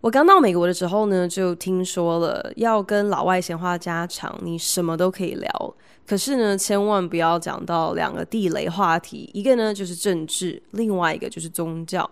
[0.00, 5.74] 我刚到美国的时候呢，就听说了要跟老外闲话家常，你什么都可以聊。
[6.06, 12.08] 可是呢，千万不要讲到两个地雷话题，一个呢就是政治，另外一个就是宗教。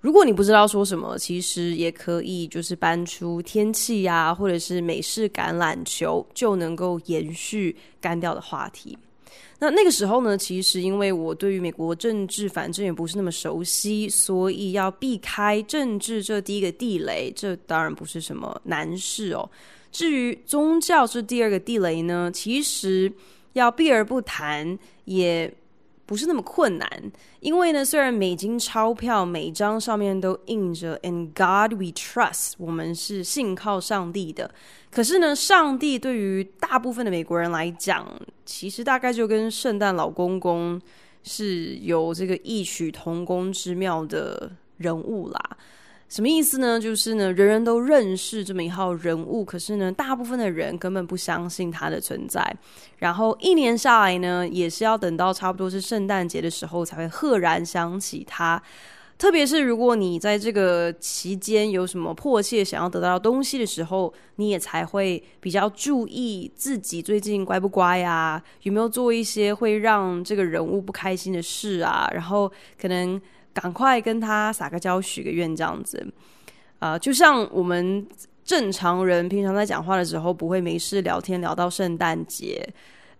[0.00, 8.98] 如果你不知道说什么，其实也可以就是搬出天气呀，或者是美式橄榄球，就能够延续干掉的话题。
[9.58, 19.48] 那那个时候呢，其实因为我对于美国政治反正也不是那么熟悉，所以要避开政治这第一个地雷，这当然不是什么难事哦。
[19.92, 23.12] 至于宗教这第二个地雷呢，其实
[23.52, 25.54] 要避而不谈也
[26.04, 34.52] 不是那么困难，因为呢，虽然美金钞票每张上面都印着 “In God We Trust”，我们是信靠上帝的。
[34.94, 38.06] 可是呢，上帝对于大部分的美国人来讲，
[38.46, 40.80] 其实大概就跟圣诞老公公
[41.24, 45.40] 是有这个异曲同工之妙的人物啦。
[46.08, 46.78] 什么意思呢？
[46.78, 52.56] 就是呢，人人都认识这么一号人物，可是呢，大部分的人根本不相信他的存在。
[52.98, 58.62] 然后一年下来呢，也是要等到差不多是圣诞节的时候，才会赫然想起他。
[59.16, 72.50] 特别是如果你在这个期间有什么迫切想要得到东西的时候，你也才会比较注意自己最近乖不乖啊，有没有做一些会让这个人物不开心的事啊，然后
[72.80, 73.20] 可能。
[73.54, 76.04] 赶快跟他撒个娇、许个愿，这样子，
[76.80, 78.04] 啊、就像我们
[78.44, 82.68] 正常人平常在讲话的时候，不会没事聊天聊到圣诞节，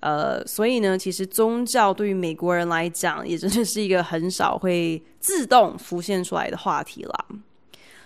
[0.05, 7.27] 呃，所以呢，其实宗教对于美国人来讲，也真的是一个很少会自动浮现出来的话题啦。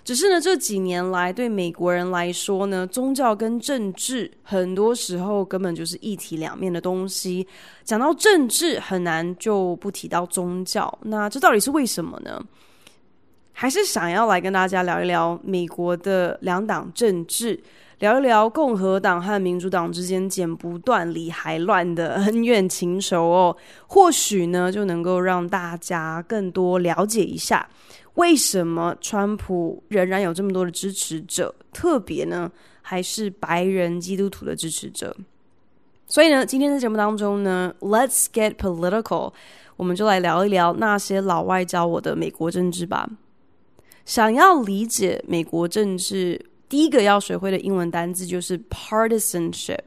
[0.05, 7.45] 只是呢，这几年来对美国人来说呢，宗教跟政治很多时候根本就是一体两面的东西。
[7.83, 10.99] 讲到政治，很难就不提到宗教。
[11.03, 12.41] 那这到底是为什么呢？
[13.53, 17.61] 还是想要来跟大家聊一聊美国的两党政治，
[17.99, 23.57] 聊一聊共和党和民主党之间剪不断、理还乱的恩怨情仇哦。
[23.89, 27.69] 或许呢，就能够让大家更多了解一下。
[28.15, 31.53] 为什么川普仍然有这么多的支持者？
[31.73, 32.51] 特别呢，
[32.83, 35.17] 还是白人基督徒的支持者。
[36.07, 39.33] 所以呢，今天在节目当中呢，Let's get political，
[39.77, 43.11] 我们就来聊一聊那些老外教我的美国政治吧。
[44.05, 49.79] 想要理解美国政治，第一个要学会的英文单字就是 partisanship，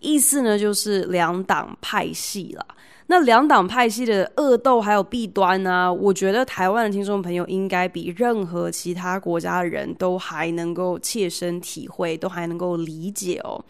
[0.00, 2.66] 意思呢就是两党派系啦。
[3.06, 13.64] 那两党派系的恶斗还有弊端呢、我觉得台湾的听众朋友应该比任何其他国家的人都还能够切身体会，都还能够理解哦。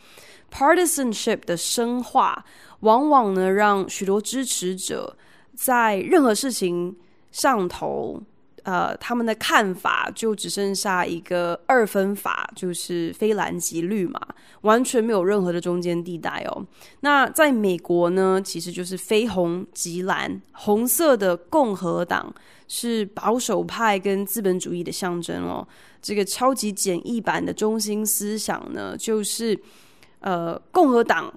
[0.53, 2.45] Partisanship 的深化，
[2.81, 5.17] 往往呢让许多支持者
[5.55, 6.97] 在任何事情
[7.31, 8.21] 上头。
[8.65, 14.21] 呃，他们的看法就只剩下一个二分法，就是非蓝即绿嘛，
[14.63, 16.67] 完全没有任何的中间地带哦。
[17.01, 22.35] 那在美国呢，其实就是非红即蓝，红色的共和党
[22.67, 25.67] 是保守派跟资本主义的象征哦。
[26.01, 29.59] 这个超级简易版的中心思想呢，就是
[30.21, 31.33] 呃，共和党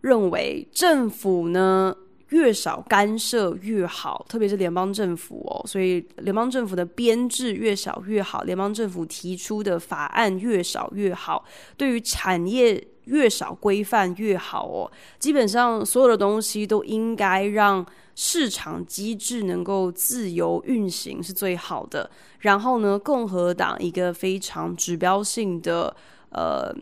[0.00, 1.94] 认为政府呢。
[2.30, 11.44] 越少干涉越好，特别是联邦政府哦，所以联邦政府的编制越少越好，联邦政府提出的法案越少越好，
[11.76, 14.90] 对于产业越少规范越好哦。
[15.18, 22.10] 基本上所有的东西都应该让市场机制能够自由运行是最好的。
[22.40, 25.94] 然后呢，共和党一个非常指标性的
[26.30, 26.74] 呃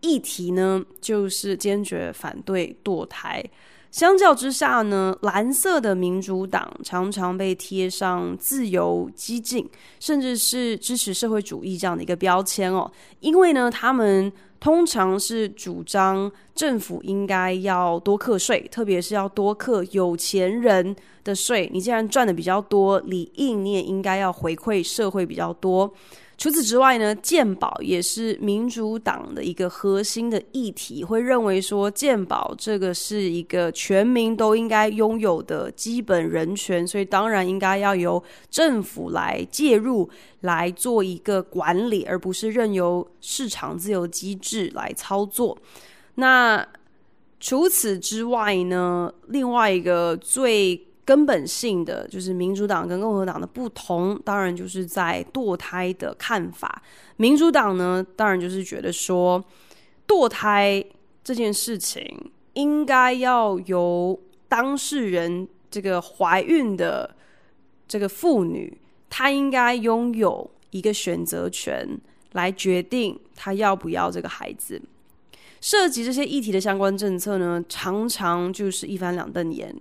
[0.00, 3.42] 议题呢，就是坚决反对堕胎。
[3.90, 9.68] 相较之下呢，蓝色的民主党常常被贴上自由、激进，
[9.98, 12.90] 甚至是支持社会主义这样的一个标签哦。
[13.20, 14.30] 因为呢，他们
[14.60, 20.94] 通常是主张政府应该要多课税，特别是要多课有钱人
[21.24, 21.70] 的税。
[21.72, 25.92] 你既然赚的比较多，理应你也应该要回馈社会比较多。
[26.38, 40.08] 除此之外呢，健保也是民主党的一个核心的议题，会认为说健保这个是一个全民都应该拥有的基本人权，所以当然应该要由政府来介入
[40.42, 45.58] 来做一个管理，而不是任由市场自由机制来操作。
[46.14, 46.64] 那
[47.40, 56.82] 除此之外呢，另外一个最根本性的就是民主党跟共和党的不同，当然就是在堕胎的看法。
[57.16, 59.42] 民主党呢，当然就是觉得说，
[60.06, 60.84] 堕胎
[61.24, 64.20] 这件事情应该要由
[64.50, 67.16] 当事人这个怀孕的
[67.86, 68.78] 这个妇女，
[69.08, 71.88] 她应该拥有一个选择权，
[72.32, 74.78] 来决定她要不要这个孩子。
[75.62, 79.74] 涉及这些议题的相关政策呢，常常就是一翻两瞪眼。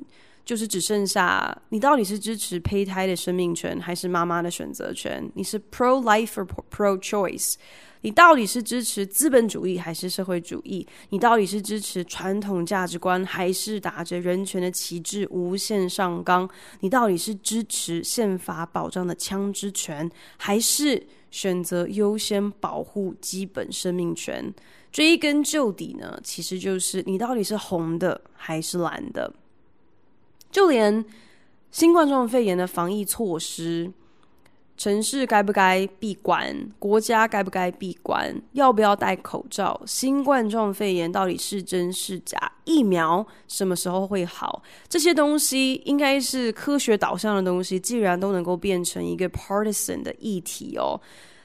[0.48, 5.30] 就是只剩下你到底是支持胚胎的生命权，还是妈妈的选择权？
[5.36, 7.56] 你是 pro life or pro choice？
[8.00, 10.88] 你到底是支持资本主义还是社会主义？
[11.10, 16.50] 你到底是支持传统价值观，还是打着人权的旗帜无限上纲？
[16.80, 24.54] 你到底是支持宪法保障的枪支权，还是选择优先保护基本生命权？
[24.94, 29.34] 追根究底呢，其实就是你到底是红的还是蓝的？
[30.52, 31.04] 就连
[31.72, 33.92] 新冠状肺炎的防疫措施，
[34.78, 51.00] 城市该不该闭关，国家该不该闭关，要不要戴口罩，新冠状肺炎到底是真是假，疫苗什么时候会好，这些东西应该是科学导向的东西，既然都能够变成一个 partisan 的议题哦，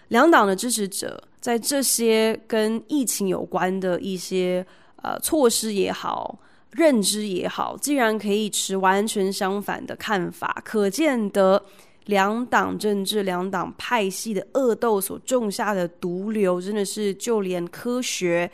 [0.09, 4.65] 两党的支持者在这些跟疫情有关的一些
[5.03, 6.39] 呃措施也好。
[6.73, 11.63] 认知也好，既然可以持完全相反的看法，可见得
[12.07, 18.51] 两党政治、两党派系的恶斗所种下的毒瘤，真的是就连科学、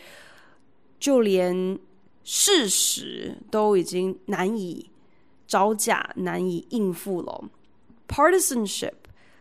[0.99, 1.79] 就连
[2.25, 4.85] 事实都已经难以
[5.47, 7.45] 招架、难以应付了。
[8.09, 8.95] Partisanship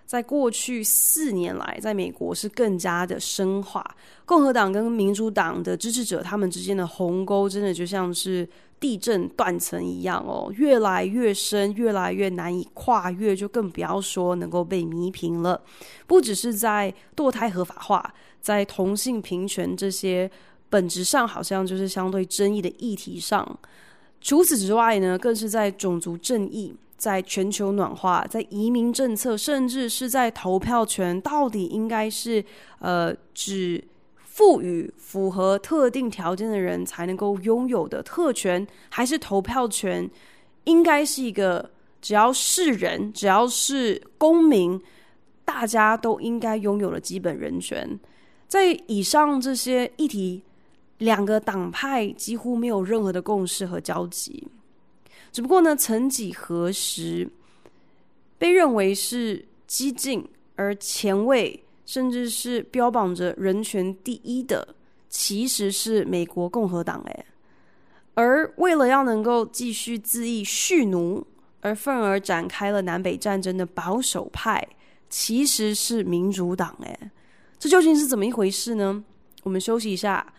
[0.05, 3.83] 在过去四年来，在美国是更加的深化。
[4.23, 8.47] 共和党跟民主党的支持者，他们之间的鸿沟，真的就像是。
[8.79, 15.59] 地震断层一样哦，越来越深，越来越难以跨越，就更不要说能够被弥平了。
[16.05, 20.29] 不只是在堕胎合法化，在同性平权这些
[20.69, 23.59] 本质上好像就是相对争议的议题上，
[24.21, 32.45] 除此之外呢，更是在种族正义、在全球暖化、在移民政策，甚至是在投票权，到底应该是
[32.79, 33.83] 呃只。
[34.37, 40.07] 赋予符合特定条件的人才能够拥有的特权，还是投票权，
[40.65, 44.79] 应该是一个只要是人，只要是公民，
[45.43, 47.99] 大家都应该拥有的基本人权。
[48.47, 50.43] 在以上这些议题，
[50.99, 54.47] 两个党派几乎没有任何的共识和交集。
[55.31, 57.27] 只不过呢，曾几何时，
[58.37, 61.63] 被认为是激进而前卫。
[61.87, 64.75] 甚至是标榜着人权第一的，
[65.07, 67.25] 其实是美国共和党诶，
[68.13, 71.25] 而为了要能够继续恣意蓄奴，
[71.61, 74.67] 而愤而展开了南北战争的保守派，
[75.09, 77.09] 其实是民主党诶，
[77.57, 79.01] 这究竟是怎么一回事呢？
[79.43, 80.33] 我们休息一下，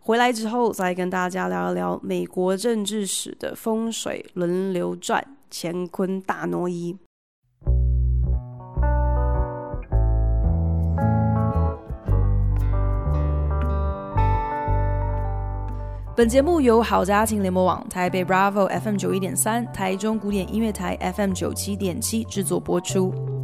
[0.00, 6.94] 回来之后再跟大家聊一聊美国政治史的风水轮流转，乾坤大挪移。
[16.20, 23.39] 本节目由好家庭联播网、台北 Bravo FM 九一点三、台中古典音乐台 FM 九七点七制作播出。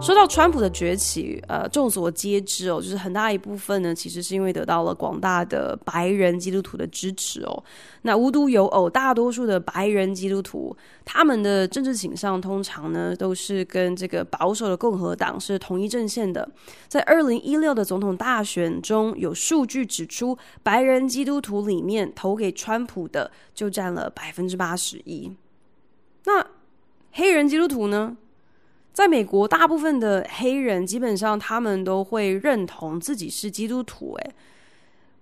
[0.00, 7.62] 说到川普的崛起，呃，众所皆知哦，就是很大一部分呢，其实是因为得到了广大的白人基督徒的支持哦。
[8.02, 10.74] 那无独有偶，大多数的白人基督徒，
[11.04, 16.48] 他们的政治倾向通常呢，都是跟这个保守的共和党是同一阵线的。
[16.86, 25.30] 在二零一六的总统大选中，有数据指出，白人基督徒里面投给川普的就占了百分之八十一。
[26.24, 26.46] 那
[27.10, 28.16] 黑人基督徒呢？
[28.98, 34.34] 在美国，大部分的黑人基本上他们都会认同自己是基督徒，诶，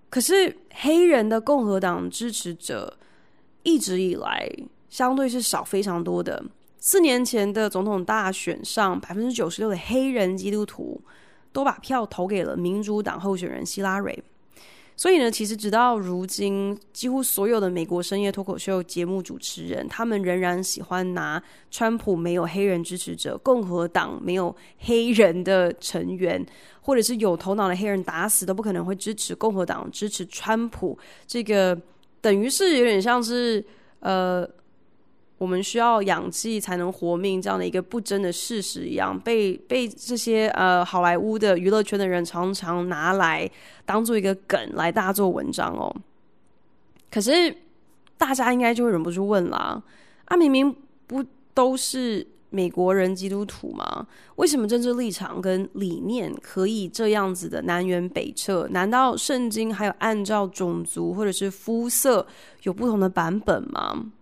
[0.09, 2.97] 可是黑人的共和党支持者
[3.65, 4.51] 一直以来
[4.89, 6.43] 相对是少非常多的。
[6.79, 10.99] 四年前的总统大选上，百分之九十六的黑人基督徒
[11.53, 14.25] 都把票投给了民主党候选人希拉蕊。
[14.97, 26.45] 所以呢，其实直到如今，几乎所有的美国深夜脱口秀节目主持人，他们仍然喜欢拿川普没有黑人支持者，共和党没有黑人的成员，
[26.81, 30.99] 或者是有头脑的黑人打死都不可能会支持共和党支持川普。
[31.27, 31.79] 这个
[32.23, 33.63] 等于是有点像是
[34.01, 34.49] 呃
[35.39, 43.51] 我们需要氧气才能活命这样的一个不争的事实一样，被被这些呃好莱坞的娱乐圈的人常常拿来
[43.85, 45.95] 当做一个梗来大做文章哦。
[47.11, 47.55] 可是
[48.17, 49.83] 大家应该就会忍不住问啦：
[50.25, 50.75] 啊，明明
[51.07, 54.07] 不都是美国人基督徒吗？
[54.37, 58.67] 为什么政治立场跟理念可以这样子的南辕北辙？
[58.71, 62.27] 难道圣经还有按照种族或者是肤色
[62.63, 64.13] 有不同的版本吗？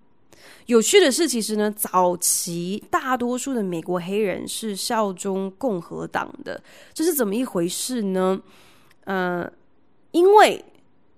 [0.67, 8.41] 有趣的是，其实呢，早期大多数的美国黑人是效忠共和党的，这是怎么一回事呢？
[9.05, 9.51] 呃，
[10.13, 10.65] 因为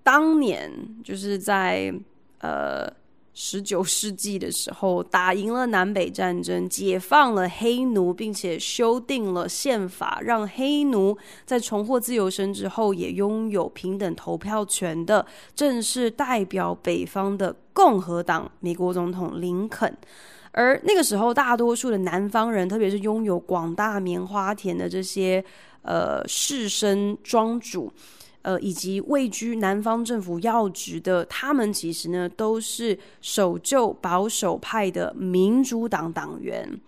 [0.03, 0.71] 当年
[1.03, 1.93] 就是在
[2.39, 2.91] 呃。
[3.39, 11.15] 十九世纪的时候，打赢了南北战争，解放了黑奴，并且修订了宪法，让黑奴
[11.45, 19.95] 在重获自由身之后也拥有平等投票权的，正是代表北方的共和党美国总统林肯。
[20.51, 25.45] 而那个时候，大多数的南方人，特别是拥有广大棉花田的这些
[25.83, 27.93] 呃士绅庄主。
[28.47, 36.79] 呃，以及位居南方政府要职的，他们其实呢都是守旧保守派的民主党党员，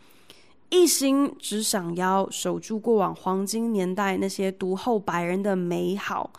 [0.70, 6.32] 一心只想要守住过往黄金年代那些独厚白人的美好。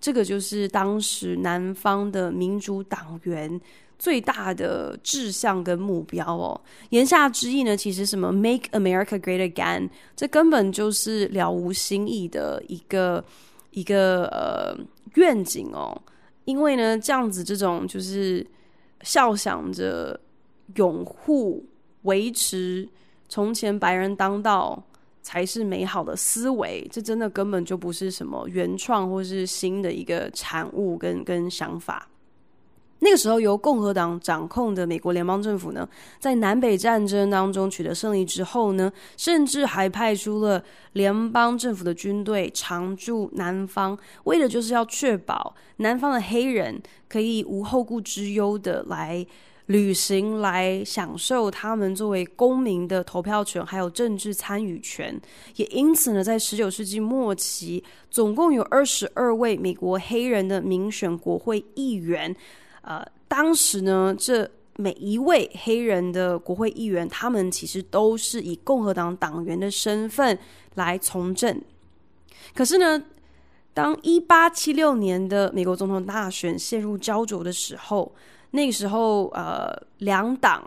[0.00, 3.60] 这个就是当时南方的民主党员
[3.98, 6.60] 最大的志向跟目标哦。
[6.90, 13.24] 言下之意呢，其实什么 “Make America Great Again”，这根本就是了无新意的一个。
[13.78, 14.76] 一个呃
[15.14, 15.96] 愿景哦，
[16.46, 18.44] 因为呢，这样子这种就是
[19.02, 20.18] 笑想着
[20.74, 21.64] 拥护
[22.02, 22.88] 维持
[23.28, 24.82] 从前白人当道
[25.22, 32.08] 才是美好的思维，这真的根本就不是什么原创或是新的一个产物跟跟想法。
[33.08, 35.88] 那个时候，由共和党掌控的美国联邦政府呢，
[36.18, 40.62] 在南北战争当中取得胜利之后呢，甚至还派出了
[40.92, 49.26] 联邦政府的军队常驻南方，为的就是要确保南方的黑人可以无后顾之忧的来
[49.66, 55.18] 旅行、来享受他们作为公民的投票权，还有政治参与权。
[55.56, 62.36] 也因此呢，在十九世纪末期，总共有二十二位美国黑人的民选国会议员。
[62.82, 70.38] 呃，当时呢，这每一位黑人的国会议员，他们其实都是以共和党党员的身份
[70.74, 71.60] 来从政。
[72.54, 73.02] 可是呢，
[73.74, 78.14] 当一八七六年的美国总统大选陷入胶着的时候，
[78.52, 80.62] 那个时候，呃，两党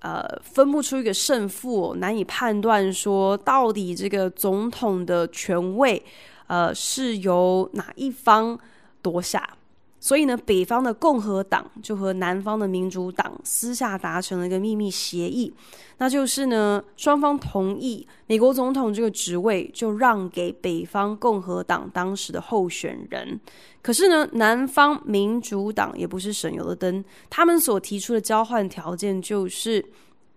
[0.00, 6.00] 呃分不出一个胜负，难以判断说到底这个总统的权位，
[6.46, 8.56] 呃，是由哪一方
[9.02, 9.56] 夺下。
[10.04, 15.50] 所以呢，北方的共和党就和南方的民主党私下达成了一个秘密协议，
[15.96, 23.40] 那就是呢，双方同意美国总统这个职位就让给北方共和党当时的候选人。
[23.80, 29.82] 可是呢，南方民主党也不是省油的灯，他们所提出的交换条件就是，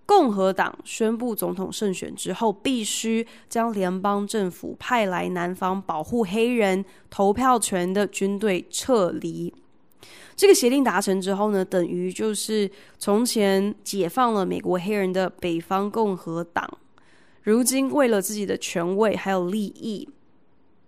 [0.07, 9.53] 共和党宣布总统胜选之后，必须将联邦政府派来南方保护黑人投票权的军队撤离。
[10.33, 16.65] 这个协定达成之后呢，等于就是从前解放了美国黑人的北方共和党，
[17.43, 20.07] 如今为了自己的权位还有利益，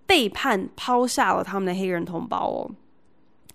[0.05, 2.71] 背叛抛下了他们的黑人同胞哦。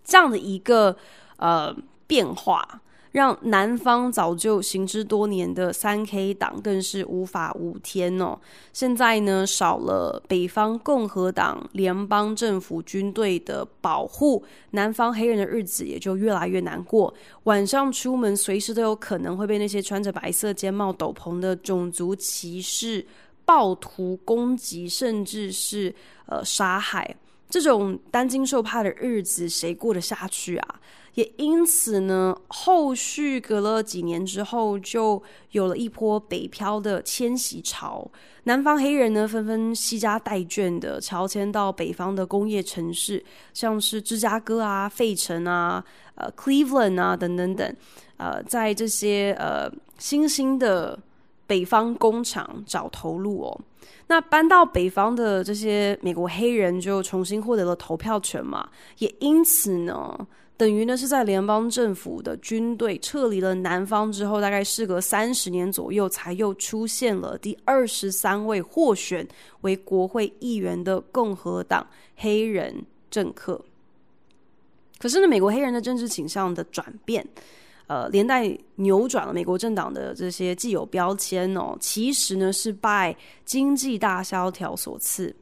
[0.04, 0.94] 这样的一个
[1.38, 1.74] 呃
[2.06, 2.82] 变化。
[3.14, 8.36] 让南方早就行之多年的三 K 党更是无法无天哦。
[8.72, 17.14] 现在呢，少了北方共和党联邦政府军队的保护，南方黑人的日子也就越来越难过。
[17.44, 23.06] 晚上出门，随时都有可能会被那些穿着白色尖帽斗篷的种族歧视
[23.44, 25.94] 暴徒攻击，甚至是
[26.26, 27.14] 呃杀害。
[27.48, 30.80] 这种担惊受怕的日子，谁过得下去啊？
[31.14, 38.10] 也因此呢，后续隔了几年之后，就有了一波北漂的迁徙潮。
[38.46, 45.82] 南方黑人呢，纷纷携家带眷的侨迁到北方的工业城市，像是芝加哥啊、费城啊、
[46.16, 47.76] 呃、Cleveland 啊等等等。
[48.16, 50.98] 呃，在这些呃新兴的
[51.46, 53.60] 北方工厂找头路哦。
[54.08, 58.68] 那搬到北方的这些美国黑人就重新获得了投票权嘛，
[58.98, 60.26] 也因此呢。
[60.56, 69.26] 等于呢是在联邦政府的军队撤离了南方之后，大概事隔三十年左右，才又出现了第二十三位获选
[69.62, 71.84] 为国会议员的共和党
[72.16, 72.72] 黑人
[73.10, 73.60] 政客。
[74.96, 77.26] 可是呢，美国黑人的政治倾向的转变，
[77.88, 85.34] 呃，连带扭转了美国政党的这些既有标签哦，其实呢是拜经济大萧条所赐。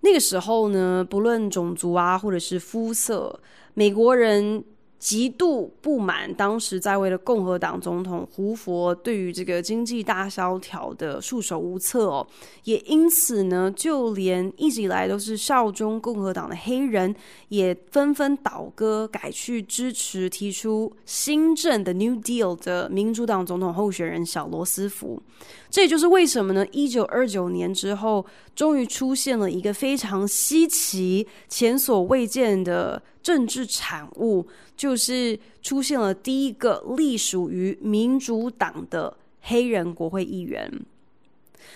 [0.00, 3.38] 那个时候呢，不论种族啊，或者是肤色，
[3.80, 4.62] 美国人。
[4.98, 12.26] 极度不满当时在位的共和党总统胡佛对于这个经济大萧条的束手无策哦，
[12.64, 17.14] 也因此呢，就连一直以来都是效忠共和党的黑人，
[17.48, 25.22] 也纷纷倒戈，改去支持提出新政的 New Deal 的民主党总统候选人小罗斯福。
[25.70, 26.66] 这也就是为什么呢？
[26.72, 34.46] 一九二九年之后，终于出现了一个非常稀奇、前所未见的政治产物，
[34.76, 40.70] 就是出现了第一个隶属于民主党的黑人国会议员。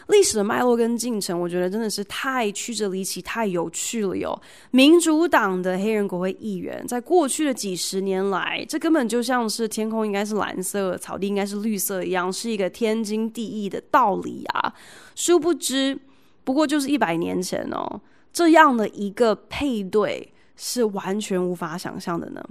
[0.09, 4.41] 历史的脉络跟进程，我觉得真的是太曲折离奇、太有趣了哟。
[4.71, 14.73] 民主党的黑人国会议员，在过去的几十年来，这根本就像是天空应该是蓝色，草地应该是绿色一样，是一个天经地义的道理啊。
[15.15, 15.99] 殊不知，
[16.45, 18.01] 不过就是一百年前哦，
[18.33, 22.43] 这样的一个配对是完全无法想象的呢。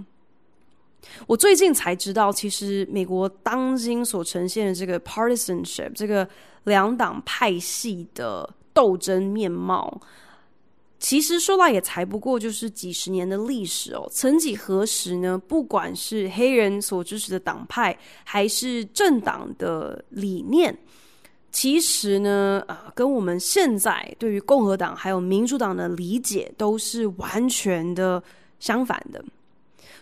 [1.27, 6.27] 我最近才知道，其实美国当今所呈现的这个 partisanship，这个
[6.63, 10.01] 两党派系的斗争面貌，
[10.99, 14.07] 其实说来也才不过就是几十年的历史哦。
[14.09, 15.37] 曾几何时呢？
[15.37, 20.75] 不管是黑人所支持的党派，还是政党的理念，
[21.51, 28.23] 其实呢，呃，跟我们现在对于共和党还有民主党的理解，都是完全的
[28.59, 29.23] 相反的。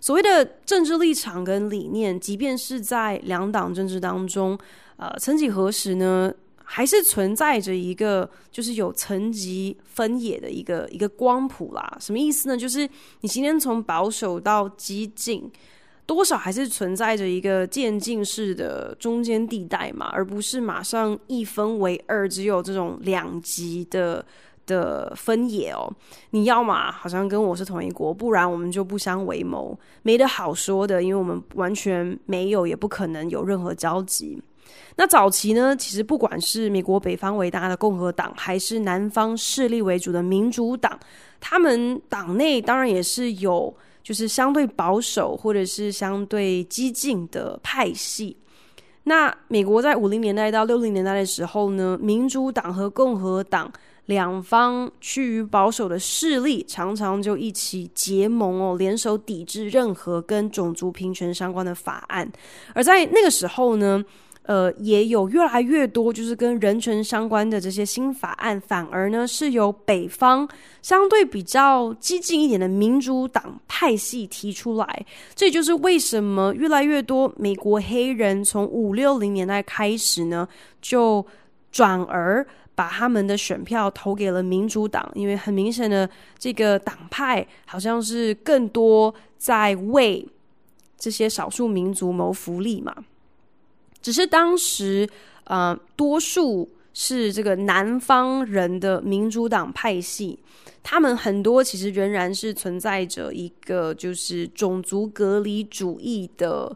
[0.02, 4.58] 所谓的政治立场跟理念，即便是在两党政治当中，
[4.98, 11.98] 呃，曾几何时呢，还是存在着一个就是有层级分野的一个一个光谱啦。
[12.00, 12.58] 什么意思呢？
[12.58, 12.90] 就是
[13.20, 15.48] 你今天从保守到激进，
[16.08, 24.26] 多少还是存在着一个渐进式的中间地带嘛，而不是马上一分为二，只有这种两极的。
[24.72, 25.92] 的分野哦，
[26.30, 34.42] 你要嘛好像跟我是同一国，不然我们就不相为谋，没得好说的，因为我们完全没有，也不可能有任何交集。
[34.96, 40.98] 那早期呢，其实不管是美国北方伟大的共和党，还是南方势力为主的民主党，
[41.42, 48.38] 他们党内当然也是有就是相对保守或者是相对激进的派系。
[49.04, 53.72] 那美国在五零年代到六零年代的时候呢，民主党和共和党。
[54.12, 62.30] 两方趋于保守的势力常常就一起结盟哦，联手抵制任何跟种族平权相关的法案。
[62.76, 64.04] 而在那个时候呢，
[64.44, 70.46] 呃，也有越来越多就是跟人权相关的这些新法案，反而呢是由北方
[70.82, 75.06] 相对比较激进一点的民主党派系提出来。
[75.34, 80.46] 这也就是为什么越来越多美国黑人从五六零年代开始呢，
[80.82, 81.26] 就
[81.72, 82.46] 转而。
[82.82, 90.28] 把他们的选票投给了民主党，因为很明显的，这个党派好像是更多在为
[90.98, 92.92] 这些少数民族谋福利嘛。
[94.02, 95.08] 只是当时，
[95.44, 100.40] 呃，多数是这个南方人的民主党派系，
[100.82, 106.76] 他们很多其实仍然是存在着一个就是种族隔离主义的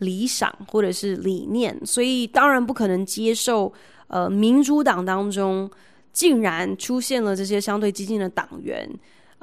[0.00, 3.72] 理想或者是理念，所以当然不可能接受。
[4.08, 5.70] 呃，民主党当中
[6.12, 8.88] 竟然出现了这些相对激进的党员，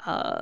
[0.06, 0.42] 呃，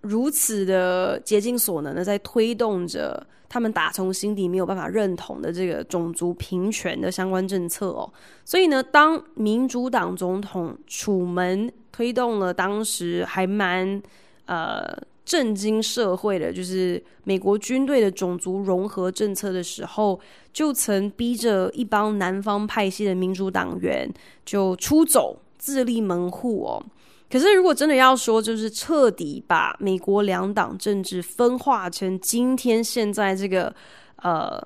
[0.00, 8.12] 如此的竭尽所能的在推动着他们打从心底没有办法认同的这个种族平权的相关政策哦。
[8.44, 14.02] 所以呢，当民主党总统楚门推动了当时还蛮
[14.46, 14.96] 呃。
[15.26, 20.18] 震惊社会的，就是美国军队的种族融合政策的时候，
[20.52, 24.08] 就曾逼着一帮南方派系的民主党员
[24.44, 26.82] 就出走，自立门户哦。
[27.28, 33.74] 可是，如果真的要说，就是彻底把美国两党政治分化成今天现在这个
[34.22, 34.64] 呃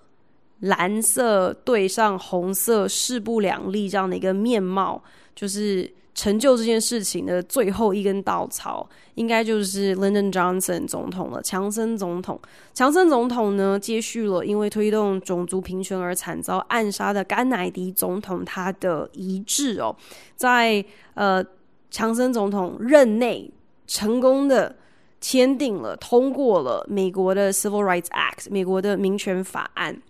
[0.60, 5.02] 蓝色对上红色势不两立这样的一个面貌，
[5.34, 5.90] 就是。
[6.20, 11.40] 成就这件事情的最后一根稻草，应该就是 Lyndon Johnson 总统了。
[11.40, 12.38] 强森总统，
[12.74, 19.96] 强森总统呢，接续了因为推动种族平权而惨遭暗杀的甘乃迪总统他的遗志哦，
[20.36, 21.42] 在呃
[21.90, 23.50] 强森总统任内，
[23.86, 24.76] 成功的
[25.22, 30.02] 签订了通过了美国的 Civil Rights Act 美国的民权法案。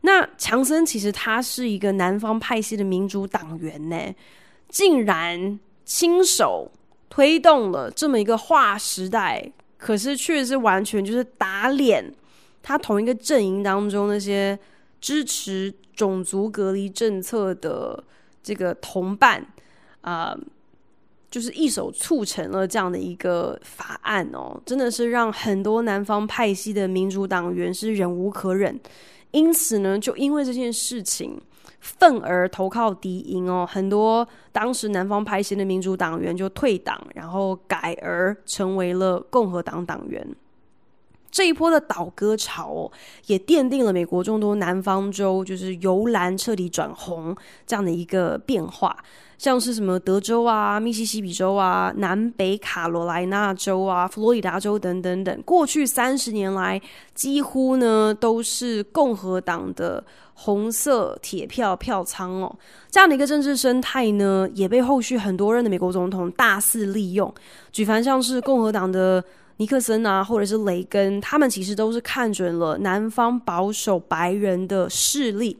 [0.00, 3.96] 那强森其实他是一个南方派系的民主党员呢。
[4.74, 6.68] 竟然亲手
[7.08, 12.12] 推动了这么一个划时代，可是却是完全就是打脸
[12.60, 14.58] 他同一个阵营当中那些
[15.00, 18.02] 支持种族隔离政策的
[18.42, 19.46] 这个同伴
[20.00, 20.32] 啊。
[20.32, 20.38] 呃
[21.30, 28.78] 就是一手促成了这样的一个法案哦，真的是让很多南方派系的民主党员是忍无可忍，
[29.32, 31.36] 因此呢，就因为这件事情
[31.84, 40.26] 愤而投靠敌营哦，很多当时南方派系的民主党员就退党，然后改而成为了共和党党员。
[41.30, 42.92] 这一波的倒戈潮哦，
[43.26, 48.96] 也奠定了美国众多南方州就是由蓝彻底转红这样的一个变化。
[49.36, 56.80] 像是什么德州啊、密西西比州啊、南北卡罗来纳州啊、佛罗里达州等等等，过去三十年来，
[57.14, 60.02] 几乎呢都是共和党的
[60.34, 62.56] 红色铁票票仓哦。
[62.90, 67.32] 这样的一个政治生态呢，也被后续很多任的美国总统大肆利用。
[67.72, 69.22] 举凡像是共和党的
[69.58, 75.56] 尼克森啊，或者是雷根，他们其实都是看准了南方保守白人的势力。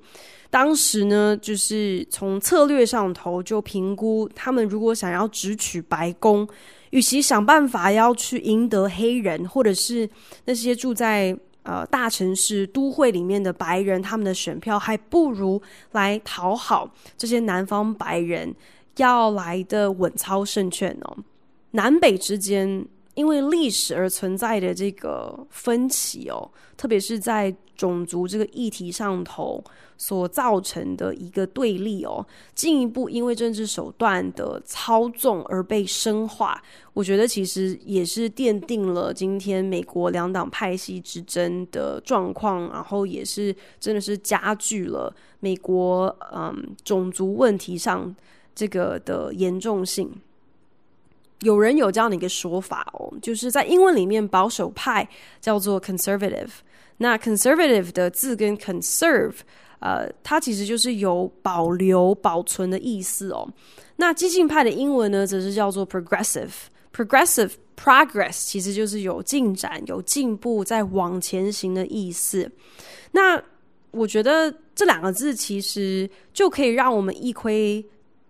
[0.55, 6.47] 当时呢，就是从策略上头就评估，他们如果想要直取白宫，
[6.90, 10.09] 与其想办法要去赢得黑人，或者是
[10.45, 16.88] 那些住在呃大城市都会里面的白人，他们的选票，还不如来讨好
[17.19, 18.55] 这些南方白人，
[18.99, 21.17] 要来的稳操胜券哦。
[21.73, 29.62] 南北之间因为历史而存在的这个分歧哦，特别是在种族这个议题上头。
[29.96, 36.61] 所造成的一个对立哦，进一步因为政治手段的操纵而被深化，
[36.92, 48.14] 我觉得其实也是奠定了今天美国两党派系之争的状况，然后也是真的是加剧了美国嗯种族问题上
[48.53, 50.12] 这个的严重性。
[51.40, 55.09] 有人有这样的一个说法哦，就是在英文里面保守派
[55.40, 56.51] 叫做 conservative，
[56.97, 59.37] 那 conservative 的字跟 conserve。
[59.81, 63.47] 呃，它其实就是有保留、保存的意思哦。
[63.97, 66.53] 那激进派的英文呢，则是叫做 progressive。
[66.90, 72.51] progressive progress 其实就是有进展、有进步、在往前行的意思。
[73.11, 73.42] 那
[73.90, 77.85] 我觉得这两个字其实就可以让我们一窥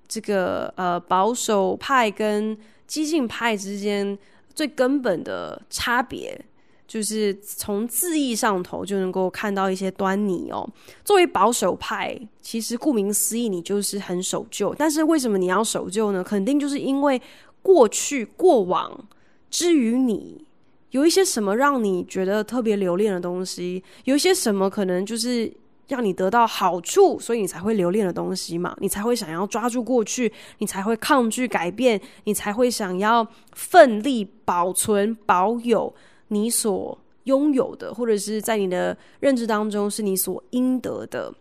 [0.09, 4.18] 这个呃保守派跟激进派之间
[4.55, 6.44] 最根本的差别。
[6.87, 10.68] 就是从字义上头就能够看到一些端倪哦。
[11.03, 14.73] 作为保守派，其实顾名思义，你就是很守旧。
[14.79, 16.23] 但是为什么你要守旧呢？
[16.23, 17.20] 肯定就是因为
[17.62, 19.09] 过去过往
[19.51, 20.44] 之于你
[20.90, 25.53] 有一些什么让你觉得特别留恋的东西，有一些什么可能就是
[25.88, 35.94] 让你得到好处，所以你才会留恋的东西嘛，你才会想要抓住过去，你才会抗拒改变，你才会想要奋力保存保有。
[36.29, 41.33] 你所拥有的，或者是在你的认知当中是你所应得的，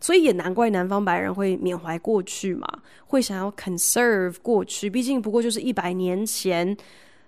[0.00, 2.66] 所以也难怪南方白人会缅怀过去嘛，
[3.06, 4.88] 会想要 conserve 过去。
[4.88, 6.76] 毕竟不过就是一百年前，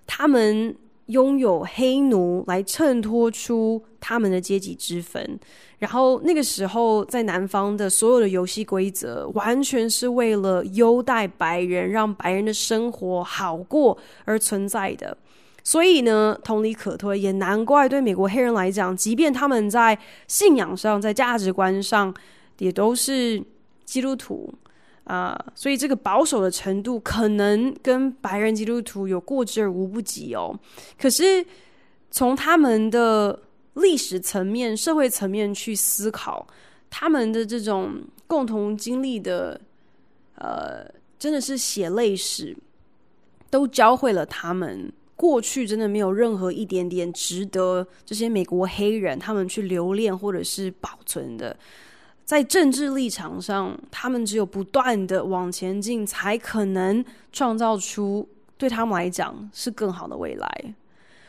[0.06, 0.74] 他们
[1.12, 5.38] 拥有黑奴来衬托出他们的阶级之分。
[5.78, 15.16] 然后那个时候，在南方的所有的游戏规则，完全是为了优待白人，让白人的生活好过而存在的。
[15.64, 19.96] 所以呢，同理可推，也难怪对美国黑人来讲，即便他们在
[20.26, 22.12] 信仰上、在价值观上
[22.58, 23.42] 也都是
[23.84, 24.52] 基督徒
[25.04, 30.58] 啊，所以这个保守的程度可能跟白人基督徒有过之而无不及哦。
[30.98, 31.44] 可是
[32.10, 33.38] 从他们的
[33.74, 36.46] 历史层面、社会层面去思考，
[36.88, 37.94] 他们的这种
[38.26, 39.60] 共同经历的，
[40.36, 40.86] 呃，
[41.18, 42.56] 真的是血泪史，
[43.50, 44.92] 都教会了他们。
[45.14, 51.56] 过去真的没有任何一点点值得这些美国黑人他们去留恋或者是保存的，
[52.32, 60.74] 在政治立场上，他们只有不断的往前进，才可能创造出对他们来讲是更好的未来。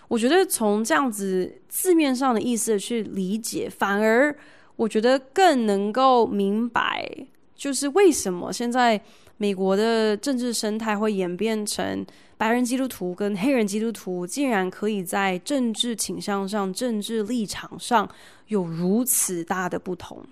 [0.08, 4.34] 我觉得从这样子字面上的意思去理解，反而
[4.78, 7.06] 我觉得更能够明白，
[7.54, 9.02] 就是为什么现在
[9.36, 12.06] 美国的政治生态会演变成。
[12.38, 18.08] 白人基督徒跟黑人基督徒竟然可以在政治倾向上、政治立场上
[18.48, 20.26] 有如此大的不同。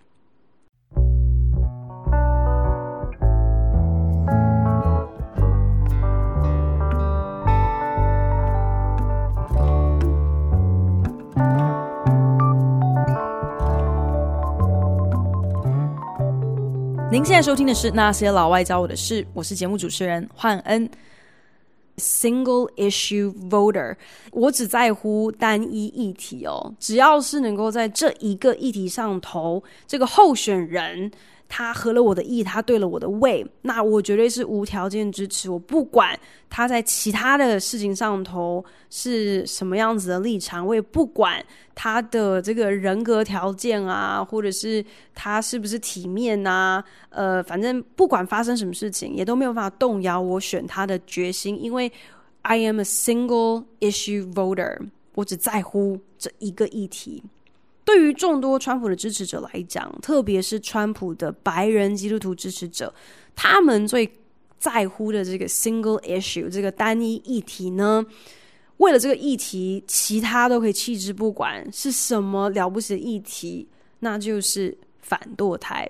[17.12, 20.90] 您现在收听的是《那些老外教我的事》，我是节目主持人焕恩。
[21.98, 23.94] single issue voter，
[24.32, 31.12] 我只在乎单一议题哦，只要是能够在这一个议题上投这个候选人。
[31.54, 35.50] 他合了我的意，他对了我的胃，那我绝对是无条件支持。
[35.50, 36.18] 我不管
[36.50, 44.84] 他在其他的事情上头是什么样子的立场，我也不管他的这个人格条件啊，或者是
[45.14, 51.92] 他是不是体面啊，呃，反正不管发生什么事情，也都没有办法动摇我选他的决心，因为
[52.44, 54.80] I am a single issue voter，
[55.16, 57.22] 我只在乎这一个议题。
[57.84, 62.94] 对于众多川普的支持者来讲，特别是川普的白人基督徒支持者，
[63.36, 64.10] 他们最
[64.60, 68.06] 在乎的这个 single issue 这个单一议题呢，
[68.78, 71.68] 为了这个议题，其他都可以弃之不管。
[71.74, 73.68] 是什么了不起的议题？
[74.00, 75.90] 那就是反堕胎。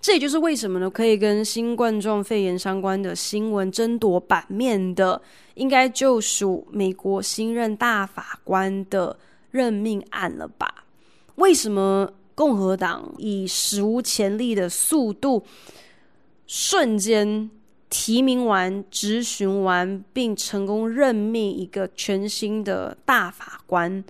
[0.00, 0.88] 这也就是为什么呢？
[0.88, 5.20] 可以跟新冠状肺炎相关的新闻争夺版面的，
[5.54, 9.18] 应该就属美国新任大法官的。
[9.50, 10.84] 任命案了吧？
[11.36, 15.44] 为什么共和党以史无前例的速度，
[16.46, 17.48] 瞬间
[17.88, 24.04] 提名完、质询完，并成功任命一个全新的大法官？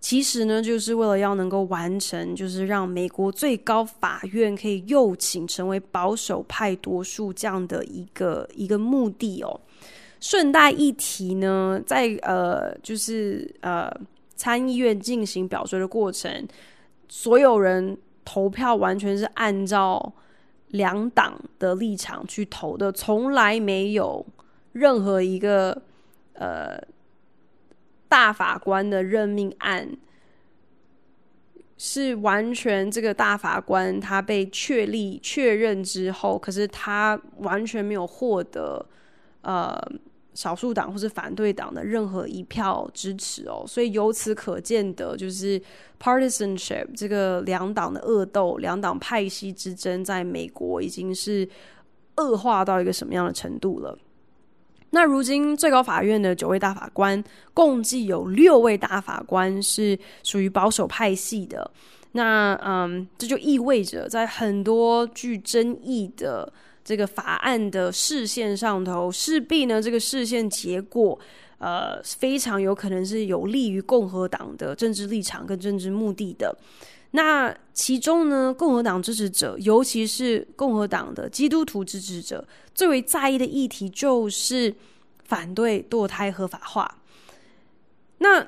[0.00, 9.60] 其实呢，就是为了要能够完成，就是让美国最高法院可以又请成为保守派多数这样的一个一个目的哦。
[10.20, 13.90] 顺带一提呢，在呃，就是呃。
[14.36, 16.46] 参议院进行表决的过程，
[17.08, 20.12] 所有人投票完全是按照
[20.68, 24.24] 两党的立场去投的，从来没有
[24.72, 25.82] 任何一个
[26.34, 26.78] 呃
[28.08, 29.96] 大法官的任命案
[31.78, 38.86] 是完全这个大法官他被确立确认之后，可是他完全没有获得
[39.40, 39.80] 呃。
[40.36, 45.60] 少数党或是反对党的任何一票支持哦，所以由此可见的，就是
[45.98, 51.48] partisanship 这个两党的恶斗、两党派系之争，在美国已经是
[52.18, 53.98] 恶化到一个什么样的程度了。
[54.90, 61.70] 那如今最高法院的九位大法官，共计有六位大法官是属于保守派系的。
[62.12, 66.52] 那嗯，这就意味着在很多具争议的。
[66.86, 71.18] 这个法案的视线上头，势必呢，这个视线结果，
[71.58, 76.56] 呃，非常有可能是有利于共和党的政治立场跟政治目的的。
[77.10, 84.72] 那其中呢，共和党支持者，尤其是共和党的基督徒支持者，最为在意的议题就是
[85.24, 86.98] 反对堕胎合法化。
[88.18, 88.46] 那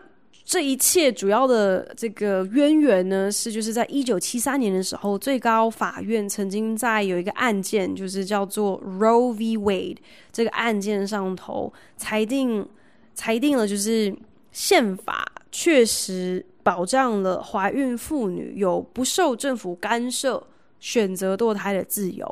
[0.48, 9.58] 这一切主要的这个渊源呢，是就是在一九七三年的时候，最高法院曾经在有一个案件，就是叫做 Roe v.
[9.58, 9.98] Wade
[10.32, 12.66] 这个案件上头裁定，
[13.14, 14.16] 裁定了就是
[14.50, 20.42] 宪法确实保障了怀孕妇女有不受政府干涉
[20.80, 22.26] 选择堕胎的自由。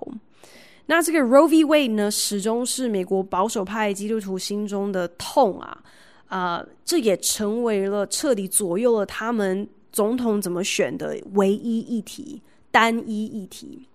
[0.87, 1.65] 那这个 Roe v.
[1.67, 5.83] Wade 呢，始终是美国保守派基督徒心中的痛啊。
[6.29, 13.89] 啊、呃，这也成为了彻底左右了他们总统怎么选的唯一议题、单一议题。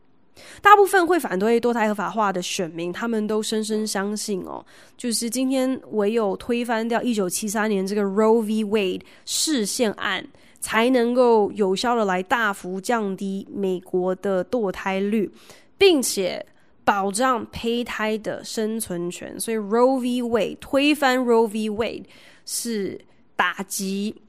[0.62, 4.66] 大部分会反对堕胎合法化的选民，他们都深深相信哦，
[4.98, 8.64] 就是今天唯有推翻掉一九七三年这个 Roe v.
[8.64, 10.26] Wade 事宪案，
[10.60, 15.30] 才能够有效的来大幅降低美国的堕胎率，
[15.78, 16.46] 并且。
[16.84, 20.22] 保障胚胎的生存权，所以 Roe v.
[20.22, 21.70] Wade 推翻 Roe v.
[21.70, 22.06] Wade
[22.46, 23.00] 是
[23.36, 24.22] 打击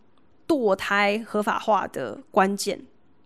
[0.47, 2.81] 堕胎合法化的关键，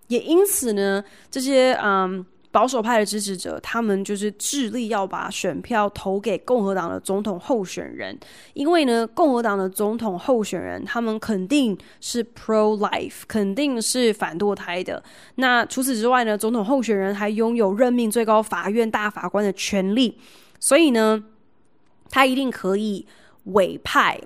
[0.09, 2.25] 也因此呢，这些嗯。
[2.57, 8.19] 保守派的支持者，他们就是致力要把选票投给共和党的总统候选人，
[8.55, 15.03] 因为呢，共和党的总统候选人他们肯定是 pro life，肯定是反堕胎的。
[15.35, 20.19] 那除此之外呢，总统候选人还拥有任命最高法院大法官的权利，
[20.59, 21.23] 所以呢，
[22.09, 23.07] 他一定可以
[23.53, 24.19] 委派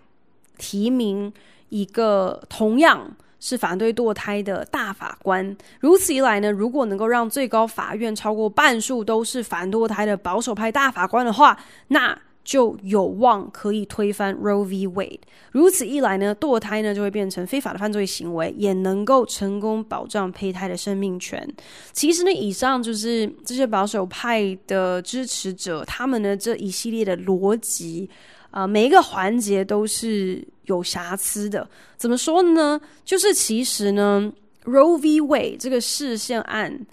[0.56, 1.32] 提名
[1.70, 3.16] 一个同样。
[3.40, 5.56] 是反对堕胎的大法官。
[5.80, 14.86] 如此一来呢，如果能够让最高法院超过半数都是反堕胎的保守派大法官的话，那就有望可以推翻 Roe v.
[14.88, 15.20] Wade。
[15.52, 21.46] 如此一来呢，堕胎呢就会变成非法的犯罪行为，也能够成功保障胚胎的生命权。
[21.92, 28.08] 其实呢，以上就是这些保守派的支持者他们的这一系列的逻辑。
[28.50, 31.68] 啊、每一个环节都是有瑕疵的。
[31.96, 32.80] 怎么说呢？
[33.04, 34.32] 就是其实呢
[34.64, 35.20] ，Roe v.
[35.20, 36.86] Wade 这个事件案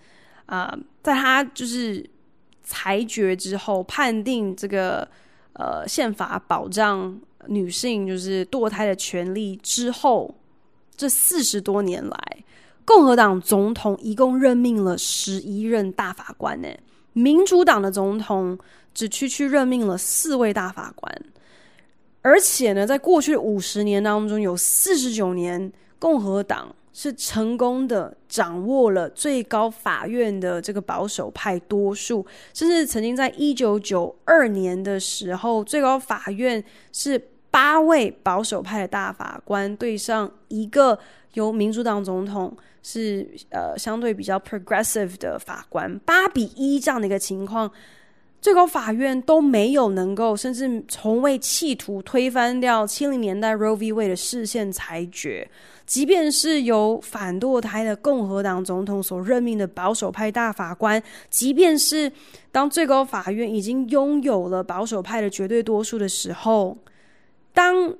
[0.47, 2.09] 啊、在他就是
[2.63, 5.07] 裁决之后，判定这个
[5.53, 10.33] 呃宪法保障女性就是堕胎的权利之后，
[10.95, 12.17] 这四十多年来，
[12.85, 16.69] 共和党总统一共任命了十一任大法官呢，
[17.13, 18.57] 民主党的总统
[18.93, 21.13] 只区区任命了四位大法官，
[22.21, 40.97] 而且呢，在过去五十年当中，有四十九年共和党是成功的掌握了最高法院的这个保守派多数，甚至曾经在一九九二年的时候，最高法院是八位保守派的大法官对上一个
[41.33, 42.55] 由民主党总统。
[42.83, 47.69] 是呃，相对比较 progressive 的法官，八比一这样的一个情况，
[48.47, 53.91] 最高法院都没有能够，甚至从未企图推翻掉七零年代 Roe v.
[53.91, 55.45] Wade 的释宪裁决。
[55.85, 62.09] 即便是由反堕胎的共和党总统所任命的保守派大法官，即便是
[62.49, 66.77] 当最高法院已经拥有了保守派的绝对多数的时候，
[67.51, 67.93] 当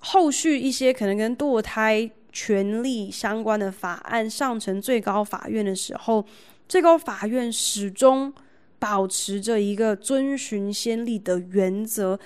[0.00, 6.22] 后续一些可能跟堕胎权利相关的法案上呈最高法院的时候，
[6.68, 8.30] 最高法院始终
[8.84, 12.20] 保持着一个遵循先例的原则，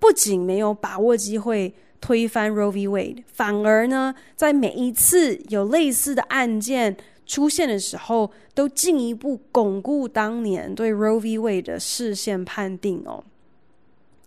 [0.00, 2.88] 不仅没有把握机会推翻 Roe v.
[2.88, 11.38] Wade，反而呢，在每一次有类似的案件出现的时候，都进一步巩固当年对 Roe v.
[11.38, 13.22] Wade 的视线判定哦。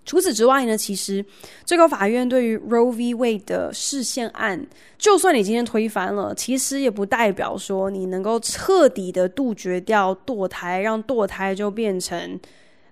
[0.06, 1.24] 除此之外呢，其实
[1.64, 3.16] 最高法院对于 Roe v.
[3.16, 12.38] Wade 的释宪案，就算你今天推翻了，其实也不代表说你能够彻底的杜绝掉堕胎，让堕胎就变成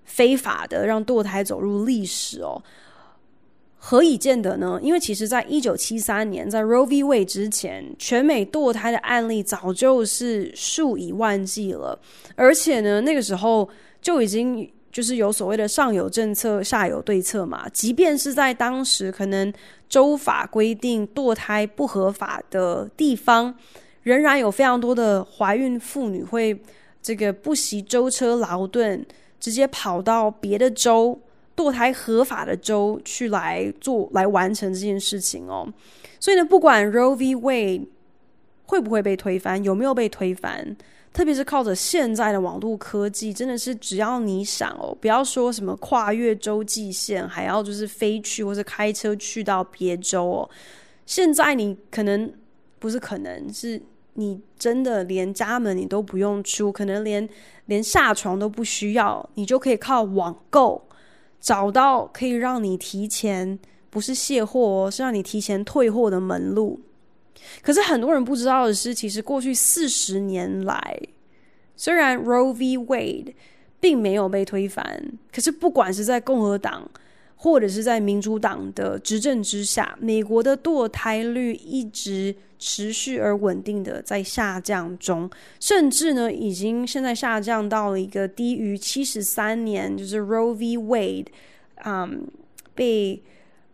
[0.04, 2.62] 非法的，让堕胎走入历史哦。
[3.76, 4.80] 何以见得呢？
[4.82, 7.04] 因为其实在一九七三年，在 Roe v.
[7.04, 12.00] Wade 之前，全美堕胎的案例早就是数以万计了，
[12.36, 13.68] 而且呢，那个时候
[14.00, 14.72] 就已经。
[14.92, 17.66] 就是有所谓的上有政策，下有对策嘛。
[17.70, 19.50] 即便是在当时可能
[19.88, 23.54] 州法规定堕胎不合法的地方，
[24.02, 26.60] 仍然有非常多的怀孕妇女会
[27.00, 29.04] 这个不惜舟车劳顿，
[29.40, 31.18] 直接跑到别的州
[31.56, 35.66] 堕胎合法的州去来做，来完成这件事情哦。
[36.20, 37.34] 所以呢，不管 Roe v.
[37.34, 37.86] Wade
[38.66, 40.76] 会不会被推翻，有没有被推翻。
[41.12, 50.50] 特别是靠着现在的网络科技，真的是只要你想哦，不要说什么跨越州际线，还要就是飞去或者开车去到别州哦。
[51.04, 52.32] 现在你可能
[52.78, 53.80] 不是可能是
[54.14, 57.28] 你真的连家门你都不用出，可能连
[57.66, 60.82] 连下床都不需要，你就可以靠网购
[61.40, 63.58] 找到可以让你提前
[63.90, 66.80] 不是卸货哦，是让你提前退货的门路。
[67.60, 71.00] 可是很多人不知道的是，其实过去四十年来，
[71.76, 72.78] 虽然 Roe v.
[72.78, 73.34] Wade
[73.78, 76.90] 并没有被推翻，可是不管是在共和党
[77.36, 85.28] 或者是在民主党的执政之下，美国的堕胎率一直持续而稳定的在下降中，
[85.60, 90.78] 甚至呢，已经现在下降到了一个低于七十三年，就是 Roe v.
[90.78, 91.26] Wade，
[91.84, 92.26] 嗯，
[92.74, 93.22] 被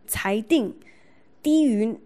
[0.07, 0.75] 裁定
[1.41, 1.97] 低于。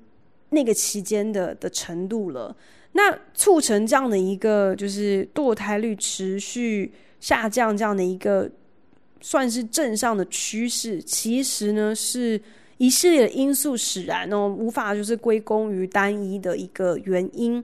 [0.53, 2.55] 那个期间的的程度了，
[2.93, 8.49] 那促成这样的一个就是堕胎率持续下降这样的一个
[9.19, 12.39] 算是正向的趋势，其实呢是
[12.77, 17.63] 一系列的因素使然哦，无法就是归功于单一的一个原因，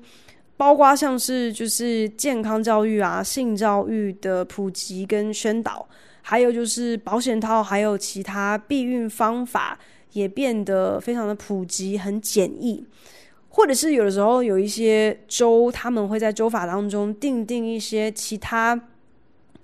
[0.58, 5.88] 包括像是就是健康教育啊、性教育的普及跟宣导，
[6.22, 9.78] 还有就是保险套，还有其他避孕方法。
[10.14, 12.86] 也变得非常的普及，很简易，
[13.50, 18.80] 或者是有的时候有一些州，他们会在州法当中订定一些其他，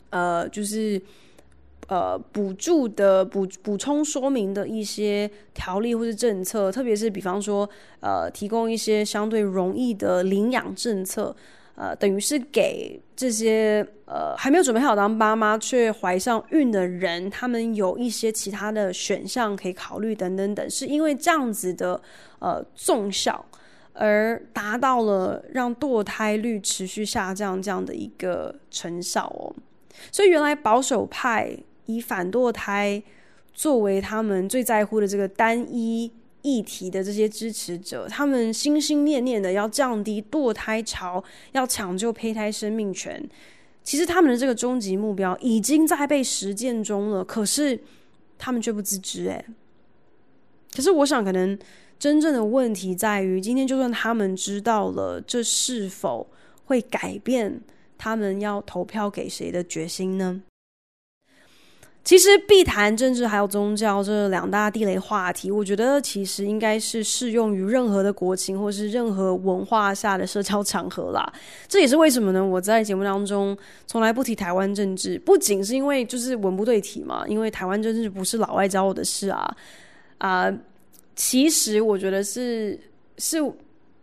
[0.10, 1.02] 呃，就是
[1.88, 11.36] 呃补助的补补充说明的一些条例或是政策，特别是比方说，呃，提供一些相对容易的领养政策。
[11.76, 22.02] 呃，等于是给这些呃还没有准备好当妈妈却怀上孕的人，他们有一些其他的选项可以考虑，等等等，是因为这样子的
[22.40, 23.46] 呃纵效，
[23.92, 29.54] 而达到了让堕胎率持续下降这样的一个成效哦。
[30.12, 33.04] 所以原来保守派以反堕胎
[33.54, 36.10] 作为他们最在乎的这个单一。
[36.46, 41.24] 议题的这些支持者，他们心心念念的要降低堕胎潮，
[41.54, 43.28] 要抢救胚胎生命权。
[43.84, 47.80] 其实他们的这个终极目标已经在被实践中了，可是
[48.38, 49.26] 他们却不自知。
[49.26, 49.44] 诶，
[50.76, 51.58] 可是我想，可能
[51.98, 56.28] 真正的问题在于，今天就算他们知道了，这是否
[56.66, 57.60] 会改变
[57.98, 60.44] 他们要投票给谁的决心呢？
[62.06, 71.34] 其实必谈政治还有宗教这两大地雷话题，我觉得其实应该是适用于任何的国情或是任何文化下的社交场合啦。
[71.68, 72.46] 这也是为什么呢？
[72.46, 79.58] 我在节目当中从来不提台湾政治，不仅是因为就是文不对题嘛，因为台湾政治不是老外教我的事啊
[80.20, 80.54] 啊、
[81.16, 82.80] 其实我觉得是
[83.18, 83.38] 是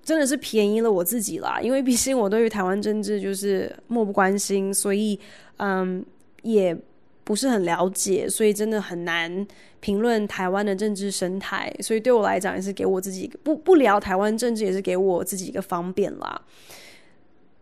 [0.02, 5.16] 真的是便宜了我自己啦，因为毕竟我对于台湾政治就是漠不关心，所以
[5.58, 6.04] 嗯
[6.42, 6.76] 也。
[7.24, 9.46] 不是很了解，所以真的很难
[9.80, 11.72] 评论台湾的政治生态。
[11.80, 16.42] 所以对我来讲，也是给我自己不不聊台湾政治，也是给我自己一个方便啦。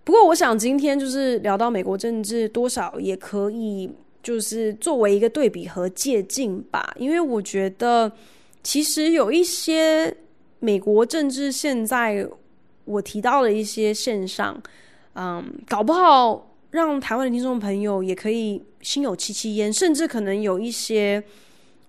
[0.03, 3.91] 不过，我想今天就是聊到美国政治，多少也可以
[4.23, 6.95] 就是作为一个对比和借镜吧。
[6.99, 8.11] 因为我觉得，
[8.63, 10.17] 其实有一些
[10.59, 12.27] 美国政治现在
[12.87, 14.61] 我提到的一些现象，
[15.15, 16.47] 嗯，搞不好。
[16.71, 21.23] 让台湾的听众朋友也可以心有戚戚焉，甚至可能有一些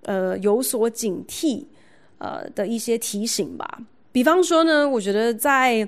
[0.04, 1.66] 呃有所警惕
[2.18, 3.80] 呃的一些提醒吧。
[4.12, 5.88] 比方说呢，我觉得在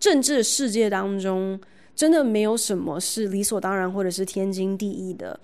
[0.00, 1.60] 政治世界当中，
[1.94, 5.38] 真的没有什么是理所当然或者是天经地义的。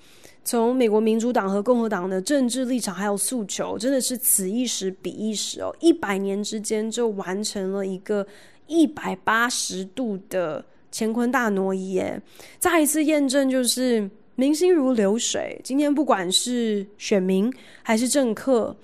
[0.45, 8.27] 从美国民主党和共和党的政治立场还有诉求，真的是此一时彼一时哦，一百年之间就完成了一个
[8.67, 10.65] 一百八十度的。
[10.97, 12.23] 乾坤大挪移耶，
[12.61, 15.61] 再一次验证，就是民心如流水。
[15.63, 18.77] 今天不管是选民还是政客，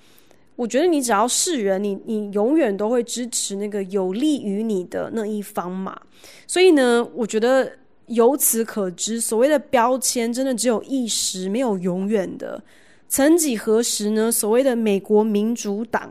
[0.55, 5.99] 我觉得你只要是人，你你永远都会支持那个有利于你的那一方嘛。
[6.47, 7.71] 所以呢，我觉得
[8.07, 12.63] 由此可知，所谓的标签真的只有一时，没有永远的。
[13.07, 14.31] 曾几何时呢？
[14.31, 16.09] 所谓的美国民主党。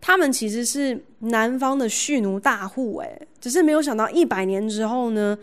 [0.00, 5.38] 他们其实是南方的蓄奴大户，诶，只是没有想到一百年之后呢，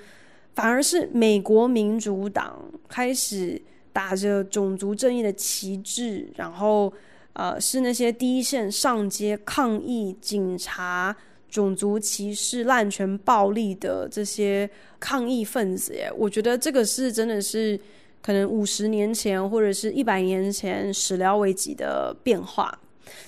[0.55, 3.61] 反而是美国民主党开始
[3.93, 6.91] 打着种族正义的旗帜，然后
[7.33, 11.15] 呃，是那些第一线上街抗议警察
[11.49, 17.79] 种族歧视、滥权暴力的这些抗议分子，耶，我觉得这个是真的是
[18.21, 22.77] 可能五十年前或者是一百年前始料未及的变化。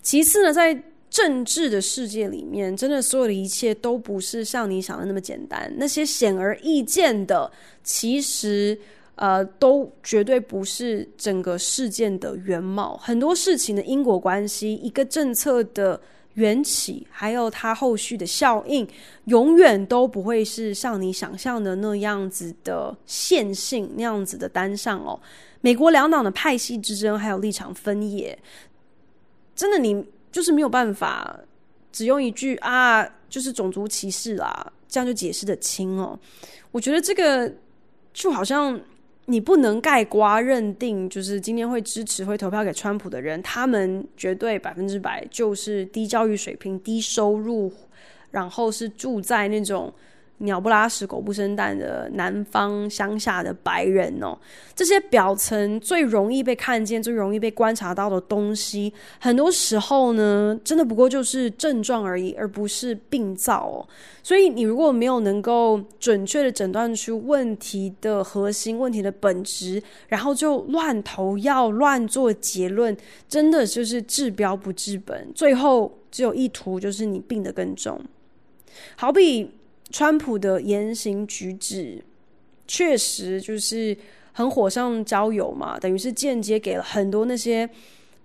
[0.01, 0.73] 其次呢，在
[1.13, 5.71] 政治的世界里面，真的所有的一切都不是像你想的那么简单。
[5.77, 7.51] 那些显而易见的，
[7.83, 8.75] 其实
[9.13, 12.97] 呃，都绝对不是整个事件的原貌。
[12.97, 16.01] 很多事情的因果关系，一个政策的
[16.33, 18.87] 缘起，还有它后续的效应，
[19.25, 25.19] 永远都不会是像你想象的那样子的线性，那样子的单向哦。
[25.61, 28.35] 美国两党的派系之争，还有立场分野，
[29.55, 30.03] 真的你。
[30.33, 31.39] 就是没有办法，
[31.93, 36.19] 只用一句啊，就是种族歧视啦，这样就解释的清哦。
[36.71, 37.49] 我觉得这个
[38.13, 38.77] 就好像
[39.27, 47.71] 你不能盖瓜认定，就是今天会支持、会投票给川普的人，他们绝对百分之百就是低教育水平、低收入，
[48.31, 49.93] 然后是住在那种。
[50.39, 54.37] 鸟不拉屎，狗不生蛋的南方乡下的白人哦，
[54.75, 63.87] 这些表层最容易被看见、最容易被观察到的东西，很多时候呢，真的不过就是症状而已，而不是病灶哦。
[64.21, 72.95] 所以，你如果没有能够准确的诊断出问题的核心、问题的本质，然后就乱投药、乱做结论，
[73.29, 78.01] 真的就是治标不治本，最后只有一途，就是你病得更重。
[78.97, 79.49] 好比。
[79.93, 82.03] 川普的言行举止
[82.67, 83.95] 确实就是
[84.31, 87.69] 很火上浇油嘛，等于是间接给了很多那些，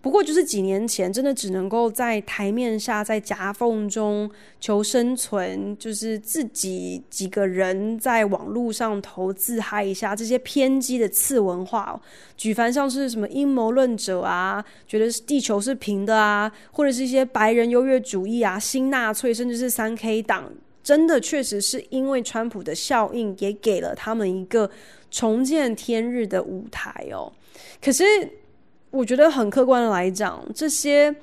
[0.01, 12.01] 不过就是几年前真的只能够在台面下在夹缝中求生存，就是自己几个人在网络上投自嗨一下，这些偏激的次文化，哦
[12.39, 20.51] 举凡像是什么阴谋论者啊，觉得地球是平的啊，或者是一些白人优越主义啊、新纳粹，甚至是三 K 党。
[20.89, 24.71] 真的确实是因为川普的效应，也给了他们一个
[25.11, 27.31] 重见天日的舞台哦。
[27.79, 28.03] 可是，
[28.91, 31.15] 我觉得很客观的来讲，这些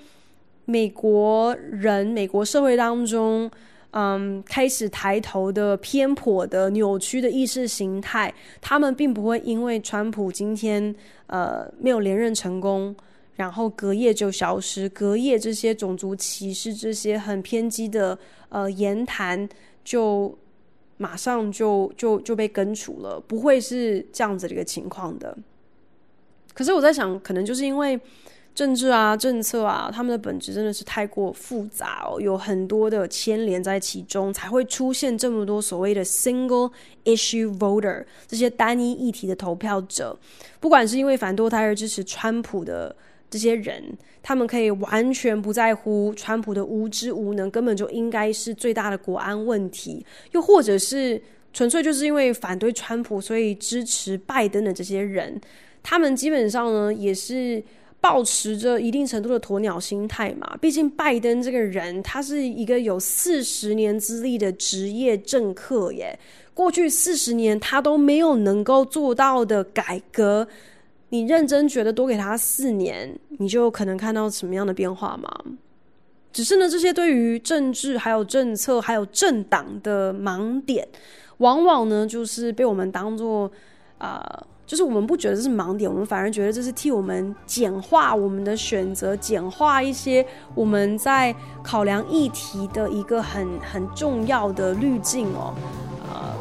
[0.66, 3.50] 美国人、美国社会当中，
[3.90, 10.94] 嗯，开始抬头的偏颇的、扭曲的意识形态，他们并不会因为川普今天
[11.26, 12.96] 呃没有连任成功，
[13.36, 18.18] 然后隔夜就消失，隔夜这些种族歧视、这些很偏激的。
[18.50, 19.50] 呃，言谈
[19.84, 20.38] 就
[20.96, 25.38] 马上就就就被根除了，不会是这样子的一个情况的。
[26.54, 28.00] 可是我在想，可能就是因为
[28.54, 36.72] 政治啊，政策啊，他们的本质真的是太过复杂哦，有很多的牵连在其中，才会出现这么多所谓的 single
[37.04, 40.18] issue voter 这些单一议题的投票者。
[40.62, 42.96] 不管是因为反堕胎而支持川普的
[43.36, 43.84] 这些人，
[44.24, 51.22] 他们可以完全不在乎川普的无知无能，根本就应该是最大的国安问题；又或者是
[51.52, 55.38] 纯粹就是因为反对川普，所以支持拜登的这些人，
[55.84, 57.62] 他们基本上呢也是。
[58.02, 66.20] 保持着一定程度的鸵鸟心态嘛，毕竟拜登这个人，他是一个有四十年资历的职业政客耶。
[66.54, 70.48] 过去四十年他都没有能够做到的改革，
[71.16, 75.30] 你认真觉得多给他四年，你就可能看到什么样的变化吗？
[76.34, 80.86] 只是呢，这些对于政治、还有政策、还有政党的盲点，
[81.38, 83.50] 往往呢就是被我们当做
[83.98, 84.44] 啊。
[84.68, 95.54] 就是我们不觉得这是盲点，我们反而觉得这是替我们简化我们的选择，简化一些我们在考量议题的一个很很重要的滤镜哦。
[96.10, 96.36] 呃，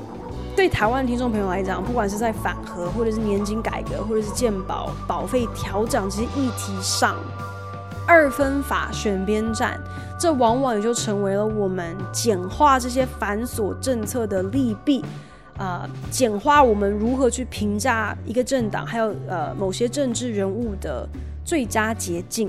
[0.57, 7.17] 对台湾听众朋友来讲，不管是在反核，或者是年金改革，或者是健保保费调整这些议题上，
[8.07, 9.79] 二分法选边站，
[10.19, 15.05] 这往往也就成为了我们简化这些繁琐政策的利弊。
[15.59, 21.07] 呃，简化我们如何去评价一个政党，还有呃某些政治人物的
[21.45, 22.49] 最佳捷径。